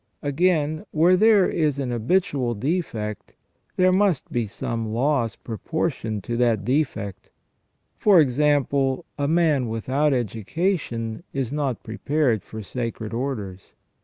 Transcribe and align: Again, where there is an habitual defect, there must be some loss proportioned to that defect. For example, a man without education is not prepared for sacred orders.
Again, 0.23 0.83
where 0.89 1.15
there 1.15 1.47
is 1.47 1.77
an 1.77 1.91
habitual 1.91 2.55
defect, 2.55 3.35
there 3.75 3.91
must 3.91 4.31
be 4.31 4.47
some 4.47 4.91
loss 4.91 5.35
proportioned 5.35 6.23
to 6.23 6.35
that 6.37 6.65
defect. 6.65 7.29
For 7.99 8.19
example, 8.19 9.05
a 9.19 9.27
man 9.27 9.67
without 9.67 10.11
education 10.11 11.21
is 11.33 11.51
not 11.53 11.83
prepared 11.83 12.41
for 12.41 12.63
sacred 12.63 13.13
orders. 13.13 13.75